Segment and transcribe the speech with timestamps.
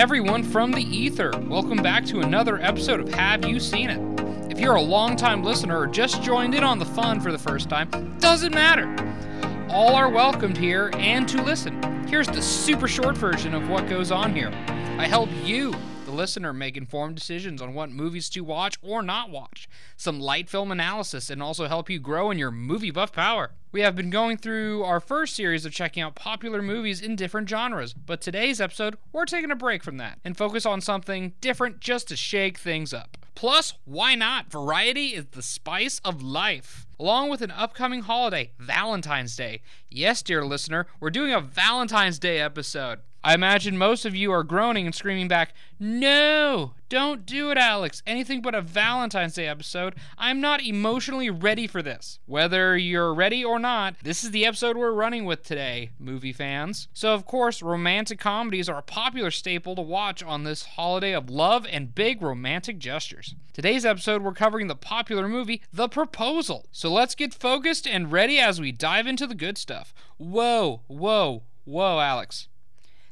[0.00, 1.30] everyone from the ether.
[1.46, 4.50] Welcome back to another episode of Have You Seen It?
[4.50, 7.68] If you're a longtime listener or just joined in on the fun for the first
[7.68, 8.88] time, doesn't matter.
[9.68, 12.08] All are welcomed here and to listen.
[12.08, 14.48] Here's the super short version of what goes on here.
[14.96, 15.74] I help you,
[16.20, 19.66] listener, make informed decisions on what movies to watch or not watch,
[19.96, 23.52] some light film analysis, and also help you grow in your movie buff power.
[23.72, 27.48] We have been going through our first series of checking out popular movies in different
[27.48, 31.80] genres, but today's episode, we're taking a break from that and focus on something different
[31.80, 33.16] just to shake things up.
[33.34, 34.50] Plus, why not?
[34.50, 36.86] Variety is the spice of life.
[36.98, 39.62] Along with an upcoming holiday, Valentine's Day.
[39.88, 42.98] Yes, dear listener, we're doing a Valentine's Day episode.
[43.22, 48.02] I imagine most of you are groaning and screaming back, No, don't do it, Alex.
[48.06, 49.94] Anything but a Valentine's Day episode.
[50.16, 52.18] I'm not emotionally ready for this.
[52.24, 56.88] Whether you're ready or not, this is the episode we're running with today, movie fans.
[56.94, 61.28] So, of course, romantic comedies are a popular staple to watch on this holiday of
[61.28, 63.34] love and big romantic gestures.
[63.52, 66.68] Today's episode, we're covering the popular movie The Proposal.
[66.72, 69.92] So, let's get focused and ready as we dive into the good stuff.
[70.16, 72.48] Whoa, whoa, whoa, Alex.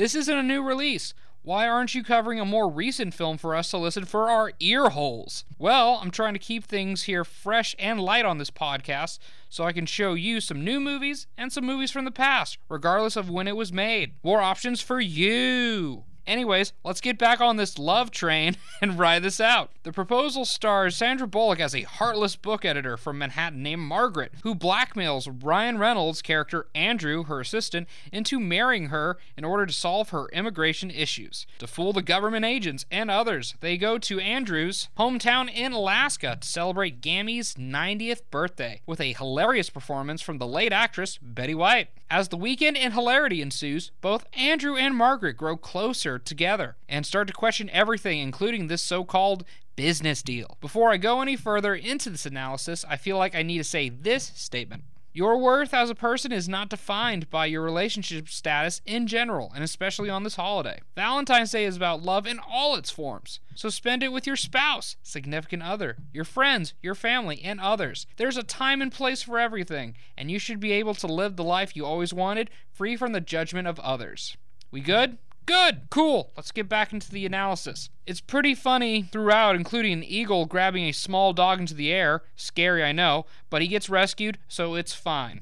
[0.00, 1.12] This isn't a new release.
[1.42, 4.88] Why aren't you covering a more recent film for us to listen for our ear
[4.88, 5.44] holes?
[5.58, 9.18] Well, I'm trying to keep things here fresh and light on this podcast
[9.50, 13.14] so I can show you some new movies and some movies from the past, regardless
[13.14, 14.14] of when it was made.
[14.24, 16.04] More options for you.
[16.30, 19.72] Anyways, let's get back on this love train and ride this out.
[19.82, 24.54] The proposal stars Sandra Bullock as a heartless book editor from Manhattan named Margaret, who
[24.54, 30.28] blackmails Ryan Reynolds' character Andrew, her assistant, into marrying her in order to solve her
[30.28, 31.48] immigration issues.
[31.58, 36.46] To fool the government agents and others, they go to Andrew's hometown in Alaska to
[36.46, 41.88] celebrate Gammy's 90th birthday with a hilarious performance from the late actress Betty White.
[42.08, 47.26] As the weekend and hilarity ensues, both Andrew and Margaret grow closer together and start
[47.28, 49.44] to question everything, including this so called
[49.76, 50.56] business deal.
[50.60, 53.88] Before I go any further into this analysis, I feel like I need to say
[53.88, 54.84] this statement.
[55.12, 59.64] Your worth as a person is not defined by your relationship status in general, and
[59.64, 60.82] especially on this holiday.
[60.94, 63.40] Valentine's Day is about love in all its forms.
[63.56, 68.06] So spend it with your spouse, significant other, your friends, your family, and others.
[68.18, 71.42] There's a time and place for everything, and you should be able to live the
[71.42, 74.36] life you always wanted, free from the judgment of others.
[74.70, 75.18] We good?
[75.50, 76.30] Good, cool.
[76.36, 77.90] Let's get back into the analysis.
[78.06, 82.22] It's pretty funny throughout, including an eagle grabbing a small dog into the air.
[82.36, 85.40] Scary, I know, but he gets rescued, so it's fine.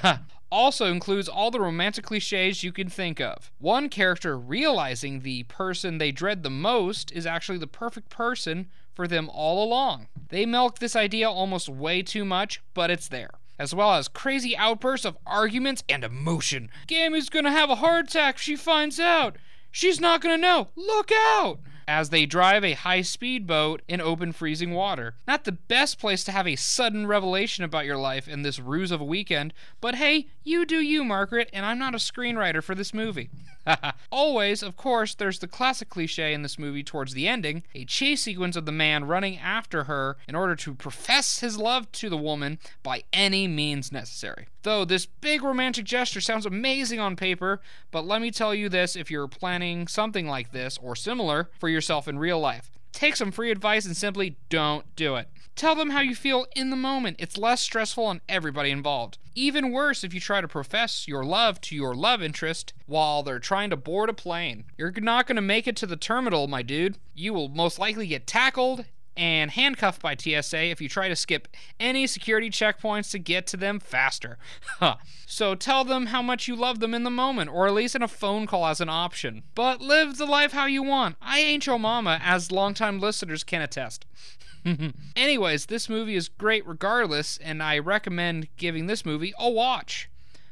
[0.50, 3.52] also includes all the romantic cliches you can think of.
[3.58, 9.06] One character realizing the person they dread the most is actually the perfect person for
[9.06, 10.08] them all along.
[10.30, 14.56] They milk this idea almost way too much, but it's there as well as crazy
[14.56, 16.70] outbursts of arguments and emotion.
[16.86, 19.36] Gammy's gonna have a heart attack if she finds out.
[19.70, 20.68] She's not gonna know.
[20.76, 21.58] Look out!
[21.86, 25.14] As they drive a high speed boat in open freezing water.
[25.26, 28.90] Not the best place to have a sudden revelation about your life in this ruse
[28.90, 32.74] of a weekend, but hey, you do you, Margaret, and I'm not a screenwriter for
[32.74, 33.30] this movie.
[34.12, 38.22] Always, of course, there's the classic cliche in this movie towards the ending a chase
[38.22, 42.16] sequence of the man running after her in order to profess his love to the
[42.16, 44.46] woman by any means necessary.
[44.64, 47.60] Though this big romantic gesture sounds amazing on paper,
[47.90, 51.68] but let me tell you this if you're planning something like this or similar for
[51.68, 52.70] yourself in real life.
[52.90, 55.28] Take some free advice and simply don't do it.
[55.54, 57.16] Tell them how you feel in the moment.
[57.20, 59.18] It's less stressful on everybody involved.
[59.34, 63.38] Even worse if you try to profess your love to your love interest while they're
[63.38, 64.64] trying to board a plane.
[64.78, 66.96] You're not going to make it to the terminal, my dude.
[67.14, 68.86] You will most likely get tackled
[69.16, 71.48] and handcuffed by TSA if you try to skip
[71.78, 74.38] any security checkpoints to get to them faster.
[75.26, 78.02] so tell them how much you love them in the moment, or at least in
[78.02, 79.42] a phone call as an option.
[79.54, 81.16] But live the life how you want.
[81.20, 84.06] I ain't your mama, as longtime listeners can attest.
[85.16, 90.08] Anyways, this movie is great regardless, and I recommend giving this movie a watch.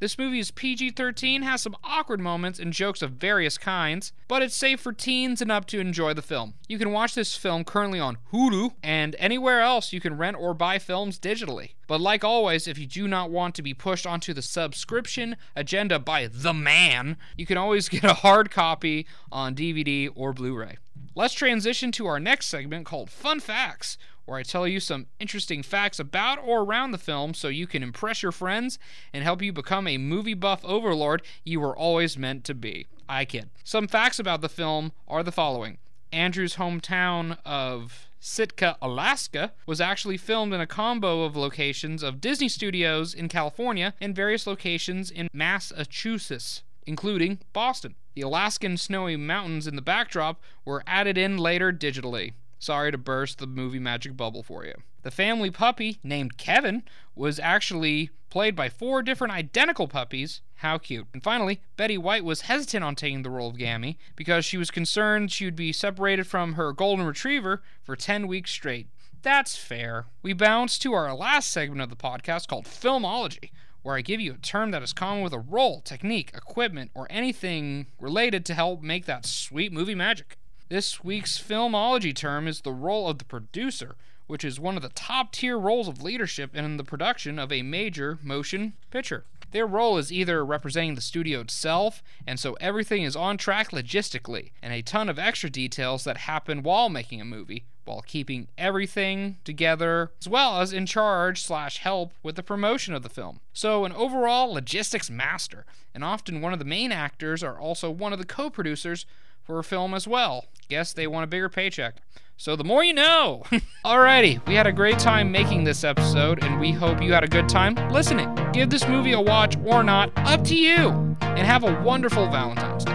[0.00, 4.42] This movie is PG 13, has some awkward moments and jokes of various kinds, but
[4.42, 6.54] it's safe for teens and up to enjoy the film.
[6.68, 10.52] You can watch this film currently on Hulu and anywhere else you can rent or
[10.52, 11.74] buy films digitally.
[11.86, 16.00] But like always, if you do not want to be pushed onto the subscription agenda
[16.00, 20.78] by the man, you can always get a hard copy on DVD or Blu ray.
[21.16, 25.62] Let's transition to our next segment called Fun Facts, where I tell you some interesting
[25.62, 28.80] facts about or around the film so you can impress your friends
[29.12, 32.88] and help you become a movie buff overlord you were always meant to be.
[33.08, 33.50] I kid.
[33.62, 35.78] Some facts about the film are the following
[36.10, 42.48] Andrew's hometown of Sitka, Alaska, was actually filmed in a combo of locations of Disney
[42.48, 47.94] Studios in California and various locations in Massachusetts, including Boston.
[48.14, 52.32] The Alaskan snowy mountains in the backdrop were added in later digitally.
[52.58, 54.74] Sorry to burst the movie magic bubble for you.
[55.02, 56.82] The family puppy, named Kevin,
[57.14, 60.40] was actually played by four different identical puppies.
[60.56, 61.06] How cute.
[61.12, 64.70] And finally, Betty White was hesitant on taking the role of Gammy because she was
[64.70, 68.88] concerned she would be separated from her golden retriever for 10 weeks straight.
[69.20, 70.06] That's fair.
[70.22, 73.50] We bounce to our last segment of the podcast called Filmology,
[73.84, 77.06] where I give you a term that is common with a role, technique, equipment, or
[77.10, 80.38] anything related to help make that sweet movie magic.
[80.70, 83.96] This week's filmology term is the role of the producer,
[84.26, 87.60] which is one of the top tier roles of leadership in the production of a
[87.60, 89.26] major motion picture.
[89.54, 94.50] Their role is either representing the studio itself, and so everything is on track logistically,
[94.60, 99.36] and a ton of extra details that happen while making a movie, while keeping everything
[99.44, 103.38] together, as well as in charge slash help with the promotion of the film.
[103.52, 108.12] So, an overall logistics master, and often one of the main actors are also one
[108.12, 109.06] of the co producers
[109.44, 110.46] for a film as well.
[110.68, 111.96] Guess they want a bigger paycheck.
[112.36, 113.42] So the more you know.
[113.84, 117.28] Alrighty, we had a great time making this episode, and we hope you had a
[117.28, 118.34] good time listening.
[118.52, 120.88] Give this movie a watch or not, up to you.
[121.20, 122.92] And have a wonderful Valentine's Day.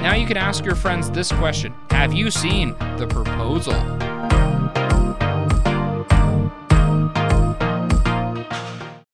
[0.00, 3.74] Now you can ask your friends this question Have you seen The Proposal?